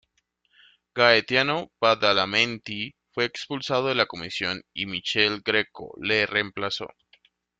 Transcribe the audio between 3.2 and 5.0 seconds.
expulsado de la Comisión y